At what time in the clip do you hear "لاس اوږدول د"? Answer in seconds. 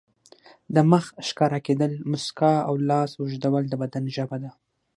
2.89-3.73